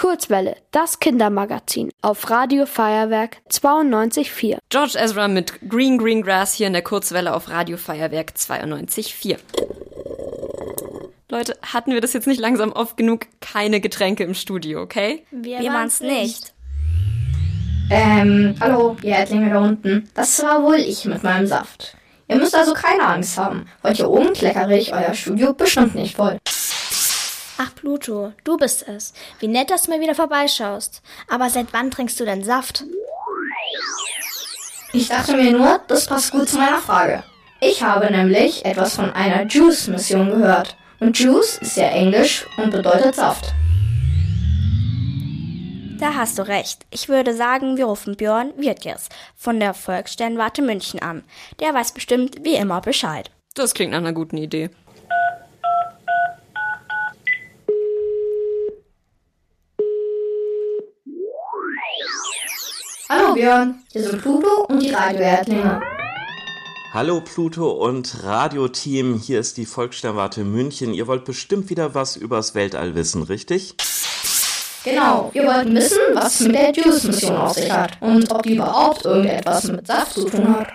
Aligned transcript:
Kurzwelle, 0.00 0.56
das 0.70 0.98
Kindermagazin 0.98 1.90
auf 2.00 2.30
Radio 2.30 2.64
Feuerwerk 2.64 3.36
92.4. 3.50 4.56
George 4.70 4.98
Ezra 4.98 5.28
mit 5.28 5.52
Green 5.68 5.98
Green 5.98 6.22
Grass 6.22 6.54
hier 6.54 6.68
in 6.68 6.72
der 6.72 6.80
Kurzwelle 6.80 7.34
auf 7.34 7.50
Radio 7.50 7.76
Feuerwerk 7.76 8.32
92.4. 8.34 9.36
Leute, 11.28 11.54
hatten 11.60 11.92
wir 11.92 12.00
das 12.00 12.14
jetzt 12.14 12.26
nicht 12.26 12.40
langsam 12.40 12.72
oft 12.72 12.96
genug? 12.96 13.26
Keine 13.42 13.82
Getränke 13.82 14.24
im 14.24 14.32
Studio, 14.32 14.80
okay? 14.80 15.26
Wir, 15.30 15.60
wir 15.60 15.70
waren's 15.70 16.00
nicht. 16.00 16.54
Ähm, 17.90 18.54
hallo, 18.58 18.96
ihr 19.02 19.16
Erdlinge 19.16 19.50
da 19.50 19.60
unten. 19.60 20.08
Das 20.14 20.42
war 20.42 20.62
wohl 20.62 20.76
ich 20.76 21.04
mit 21.04 21.22
meinem 21.22 21.46
Saft. 21.46 21.94
Ihr 22.26 22.36
müsst 22.36 22.54
also 22.54 22.72
keine 22.72 23.02
Angst 23.02 23.36
haben. 23.36 23.66
Heute 23.82 24.08
oben 24.08 24.32
kleckere 24.32 24.78
ich 24.78 24.94
euer 24.94 25.12
Studio 25.12 25.52
bestimmt 25.52 25.94
nicht 25.94 26.16
voll. 26.16 26.38
Ach, 27.62 27.74
Pluto, 27.74 28.32
du 28.44 28.56
bist 28.56 28.88
es. 28.88 29.12
Wie 29.38 29.46
nett, 29.46 29.68
dass 29.68 29.82
du 29.82 29.90
mal 29.90 30.00
wieder 30.00 30.14
vorbeischaust. 30.14 31.02
Aber 31.28 31.50
seit 31.50 31.74
wann 31.74 31.90
trinkst 31.90 32.18
du 32.18 32.24
denn 32.24 32.42
Saft? 32.42 32.84
Ich 34.94 35.08
dachte 35.08 35.36
mir 35.36 35.52
nur, 35.52 35.78
das 35.86 36.06
passt 36.06 36.32
gut 36.32 36.48
zu 36.48 36.56
meiner 36.56 36.78
Frage. 36.78 37.22
Ich 37.60 37.82
habe 37.82 38.10
nämlich 38.10 38.64
etwas 38.64 38.96
von 38.96 39.10
einer 39.10 39.44
Juice-Mission 39.44 40.30
gehört. 40.30 40.74
Und 41.00 41.18
Juice 41.18 41.58
ist 41.58 41.76
ja 41.76 41.88
Englisch 41.88 42.46
und 42.56 42.70
bedeutet 42.70 43.14
Saft. 43.16 43.52
Da 45.98 46.14
hast 46.14 46.38
du 46.38 46.48
recht. 46.48 46.86
Ich 46.90 47.10
würde 47.10 47.34
sagen, 47.34 47.76
wir 47.76 47.84
rufen 47.84 48.16
Björn 48.16 48.54
Wirtjes 48.56 49.10
von 49.36 49.60
der 49.60 49.74
Volkssternwarte 49.74 50.62
München 50.62 51.02
an. 51.02 51.24
Der 51.60 51.74
weiß 51.74 51.92
bestimmt 51.92 52.42
wie 52.42 52.54
immer 52.54 52.80
Bescheid. 52.80 53.30
Das 53.52 53.74
klingt 53.74 53.92
nach 53.92 53.98
einer 53.98 54.14
guten 54.14 54.38
Idee. 54.38 54.70
Björn, 63.40 63.82
hier 63.90 64.02
sind 64.02 64.20
Pluto 64.20 64.66
und 64.68 64.82
die 64.82 64.90
Radioerdlinge. 64.90 65.80
Hallo 66.92 67.22
Pluto 67.22 67.70
und 67.70 68.22
Radioteam, 68.22 69.14
hier 69.14 69.40
ist 69.40 69.56
die 69.56 69.64
Volkssternwarte 69.64 70.44
München. 70.44 70.92
Ihr 70.92 71.06
wollt 71.06 71.24
bestimmt 71.24 71.70
wieder 71.70 71.94
was 71.94 72.16
übers 72.16 72.54
Weltall 72.54 72.94
wissen, 72.94 73.22
richtig? 73.22 73.76
Genau, 74.84 75.30
wir 75.32 75.46
wollten 75.46 75.74
wissen, 75.74 75.96
was 76.12 76.38
es 76.38 76.46
mit 76.48 76.54
der 76.54 76.72
Juice-Mission 76.72 77.34
auf 77.34 77.54
sich 77.54 77.72
hat 77.72 77.96
und 78.02 78.30
ob 78.30 78.42
die 78.42 78.56
überhaupt 78.56 79.06
irgendetwas 79.06 79.64
mit 79.68 79.86
Saft 79.86 80.12
zu 80.12 80.26
tun 80.26 80.56
hat. 80.56 80.68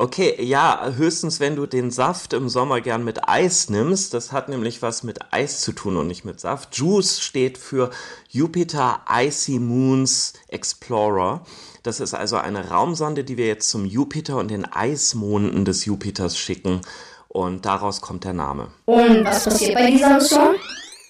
Okay, 0.00 0.40
ja, 0.40 0.92
höchstens 0.94 1.40
wenn 1.40 1.56
du 1.56 1.66
den 1.66 1.90
Saft 1.90 2.32
im 2.32 2.48
Sommer 2.48 2.80
gern 2.80 3.02
mit 3.02 3.28
Eis 3.28 3.68
nimmst. 3.68 4.14
Das 4.14 4.30
hat 4.30 4.48
nämlich 4.48 4.80
was 4.80 5.02
mit 5.02 5.18
Eis 5.32 5.60
zu 5.60 5.72
tun 5.72 5.96
und 5.96 6.06
nicht 6.06 6.24
mit 6.24 6.38
Saft. 6.38 6.76
JUICE 6.76 7.20
steht 7.20 7.58
für 7.58 7.90
Jupiter 8.30 9.00
Icy 9.12 9.58
Moons 9.58 10.34
Explorer. 10.46 11.42
Das 11.82 11.98
ist 11.98 12.14
also 12.14 12.36
eine 12.36 12.68
Raumsonde, 12.68 13.24
die 13.24 13.36
wir 13.36 13.48
jetzt 13.48 13.70
zum 13.70 13.84
Jupiter 13.86 14.36
und 14.36 14.52
den 14.52 14.66
Eismonden 14.66 15.64
des 15.64 15.84
Jupiters 15.84 16.38
schicken. 16.38 16.80
Und 17.26 17.66
daraus 17.66 18.00
kommt 18.00 18.22
der 18.22 18.34
Name. 18.34 18.68
Und 18.84 19.24
was 19.24 19.44
passiert 19.46 19.74
bei 19.74 19.90
dieser 19.90 20.14
Mission? 20.14 20.54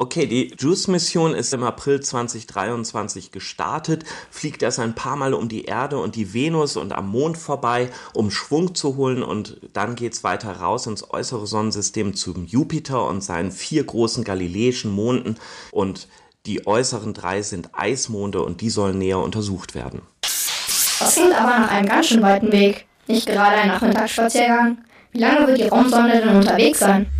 Okay, 0.00 0.26
die 0.26 0.54
JUICE-Mission 0.56 1.34
ist 1.34 1.52
im 1.52 1.64
April 1.64 1.98
2023 1.98 3.32
gestartet, 3.32 4.04
fliegt 4.30 4.62
erst 4.62 4.78
ein 4.78 4.94
paar 4.94 5.16
Mal 5.16 5.34
um 5.34 5.48
die 5.48 5.64
Erde 5.64 5.98
und 5.98 6.14
die 6.14 6.32
Venus 6.32 6.76
und 6.76 6.92
am 6.92 7.08
Mond 7.08 7.36
vorbei, 7.36 7.90
um 8.14 8.30
Schwung 8.30 8.76
zu 8.76 8.94
holen 8.94 9.24
und 9.24 9.60
dann 9.72 9.96
geht's 9.96 10.22
weiter 10.22 10.52
raus 10.52 10.86
ins 10.86 11.10
äußere 11.10 11.48
Sonnensystem 11.48 12.14
zum 12.14 12.46
Jupiter 12.46 13.08
und 13.08 13.24
seinen 13.24 13.50
vier 13.50 13.82
großen 13.82 14.22
galileischen 14.22 14.92
Monden 14.92 15.34
und 15.72 16.06
die 16.46 16.64
äußeren 16.64 17.12
drei 17.12 17.42
sind 17.42 17.70
Eismonde 17.72 18.40
und 18.42 18.60
die 18.60 18.70
sollen 18.70 18.98
näher 18.98 19.18
untersucht 19.18 19.74
werden. 19.74 20.02
Das 20.20 21.14
klingt 21.14 21.34
aber 21.34 21.58
nach 21.58 21.72
einem 21.72 21.88
ganz 21.88 22.06
schön 22.06 22.22
weiten 22.22 22.52
Weg. 22.52 22.86
Nicht 23.08 23.26
gerade 23.26 23.56
ein 23.56 23.66
Nachmittagsspaziergang. 23.66 24.78
Wie 25.10 25.18
lange 25.18 25.48
wird 25.48 25.58
die 25.58 25.66
Raumsonde 25.66 26.20
denn 26.20 26.36
unterwegs 26.36 26.78
sein? 26.78 27.10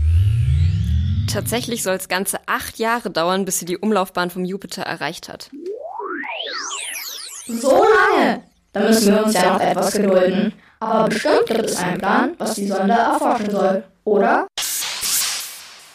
Tatsächlich 1.33 1.83
soll 1.83 1.95
es 1.95 2.09
ganze 2.09 2.39
acht 2.47 2.79
Jahre 2.79 3.11
dauern, 3.11 3.45
bis 3.45 3.59
sie 3.59 3.67
die 3.67 3.77
Umlaufbahn 3.77 4.31
vom 4.31 4.45
Jupiter 4.45 4.83
erreicht 4.83 5.29
hat. 5.29 5.51
So 7.47 7.85
lange? 7.85 8.43
Da 8.73 8.81
müssen 8.81 9.15
wir 9.15 9.25
uns 9.25 9.35
ja 9.35 9.53
noch 9.53 9.61
etwas 9.61 9.93
gedulden. 9.93 10.53
Aber 10.81 11.09
bestimmt 11.09 11.47
gibt 11.47 11.65
es 11.67 11.77
einen 11.77 11.99
Plan, 11.99 12.35
was 12.39 12.55
die 12.55 12.67
Sonde 12.67 12.93
erforschen 12.93 13.51
soll, 13.51 13.85
oder? 14.05 14.47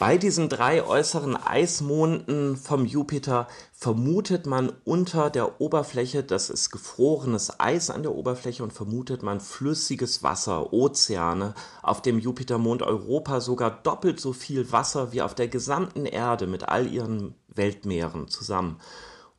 Bei 0.05 0.17
diesen 0.17 0.49
drei 0.49 0.83
äußeren 0.83 1.37
Eismonden 1.37 2.57
vom 2.57 2.85
Jupiter 2.85 3.47
vermutet 3.71 4.45
man 4.45 4.73
unter 4.83 5.29
der 5.29 5.61
Oberfläche, 5.61 6.23
das 6.23 6.49
ist 6.49 6.71
gefrorenes 6.71 7.57
Eis 7.61 7.89
an 7.89 8.03
der 8.03 8.13
Oberfläche 8.13 8.63
und 8.63 8.73
vermutet 8.73 9.23
man 9.23 9.39
flüssiges 9.39 10.21
Wasser, 10.21 10.73
Ozeane. 10.73 11.53
Auf 11.81 12.01
dem 12.01 12.19
Jupitermond 12.19 12.81
Europa 12.81 13.39
sogar 13.39 13.71
doppelt 13.71 14.19
so 14.19 14.33
viel 14.33 14.73
Wasser 14.73 15.13
wie 15.13 15.21
auf 15.21 15.35
der 15.35 15.47
gesamten 15.47 16.05
Erde 16.05 16.47
mit 16.47 16.67
all 16.67 16.85
ihren 16.91 17.35
Weltmeeren 17.47 18.27
zusammen. 18.27 18.81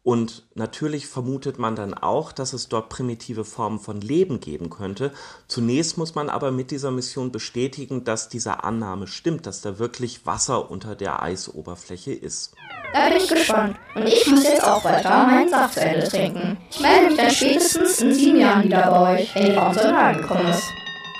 Und 0.05 0.45
natürlich 0.55 1.07
vermutet 1.07 1.59
man 1.59 1.77
dann 1.77 1.95
auch, 1.95 2.31
dass 2.31 2.53
es 2.53 2.69
dort 2.69 2.91
primitive 2.91 3.47
Formen 3.47 3.81
von 3.81 4.03
Leben 4.03 4.39
geben 4.39 4.69
könnte. 4.69 5.13
Zunächst 5.49 5.97
muss 5.97 6.15
man 6.15 6.29
aber 6.29 6.51
mit 6.51 6.71
dieser 6.71 6.91
Mission 6.91 7.33
bestätigen, 7.33 8.05
dass 8.05 8.29
diese 8.29 8.65
Annahme 8.65 9.07
stimmt, 9.07 9.47
dass 9.47 9.63
da 9.63 9.79
wirklich 9.79 10.27
Wasser 10.27 10.71
unter 10.71 10.95
der 10.95 11.23
Eisoberfläche 11.23 12.13
ist. 12.13 12.53
Da 12.93 13.09
bin 13.09 13.17
ich 13.17 13.29
gespannt. 13.29 13.79
Und 13.95 14.07
ich 14.07 14.27
muss 14.27 14.45
jetzt 14.45 14.63
auch 14.63 14.85
weiter 14.85 15.27
meinen 15.27 15.49
Saft 15.49 15.75
zu 15.75 15.81
Ende 15.81 16.07
trinken. 16.07 16.59
Ich 16.71 16.81
melde 16.81 17.07
mich 17.07 17.17
dann 17.17 17.31
spätestens 17.31 18.01
in 18.03 18.13
sieben 18.13 18.41
Jahren 18.41 18.65
wieder 18.65 18.91
bei 18.91 19.15
euch, 19.15 19.35
wenn 19.35 19.47
die 19.47 19.53
Raumsonde 19.53 19.97
angekommen 19.97 20.49
ist. 20.49 20.65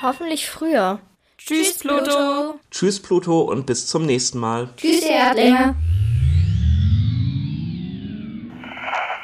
Hoffentlich 0.03 0.51
früher. 0.51 1.01
Tschüss, 1.39 1.79
Pluto. 1.79 2.57
Tschüss, 2.71 3.01
Pluto, 3.01 3.41
und 3.41 3.65
bis 3.65 3.87
zum 3.87 4.05
nächsten 4.05 4.39
Mal. 4.39 4.69
Tschüss, 4.77 5.01
ihr 5.03 5.09
Erdlinge. 5.09 5.75